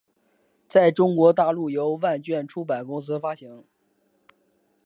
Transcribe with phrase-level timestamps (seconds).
[0.67, 3.63] 在中国大陆由万卷出版公司发行。